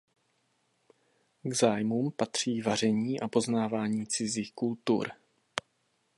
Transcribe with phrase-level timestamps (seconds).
[1.43, 5.11] K zájmům patří vaření a poznávání cizích kultur.